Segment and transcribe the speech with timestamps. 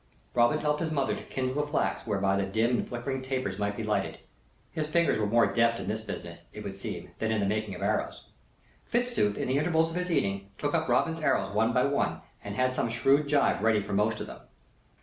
[0.33, 3.77] Robin helped his mother to kindle the flax whereby the dim and flickering tapers might
[3.77, 4.17] be lighted.
[4.71, 7.75] His fingers were more deft at this business, it would seem, than in the making
[7.75, 8.29] of arrows.
[8.83, 12.55] Fitzooth, in the intervals of his eating, took up Robin's arrows one by one and
[12.55, 14.39] had some shrewd gibe ready for most of them.